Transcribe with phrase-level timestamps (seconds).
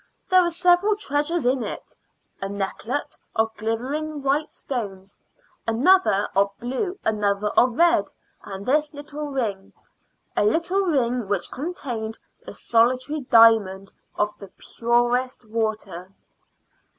[0.31, 1.93] There were several treasures in it:
[2.41, 5.15] a necklet of glittering white stones,
[5.67, 8.11] another of blue, another of red,
[8.43, 9.73] and this little ring
[10.35, 12.17] a little ring which contained
[12.47, 16.11] a solitary diamond of the purest water.